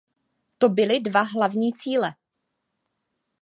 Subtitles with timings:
[0.57, 2.13] To byly dva hlavní cíle.